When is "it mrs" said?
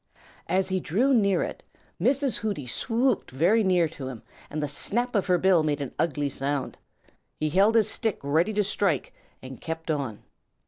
1.43-2.37